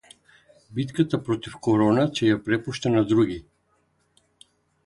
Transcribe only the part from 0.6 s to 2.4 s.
Битката против корона ќе ја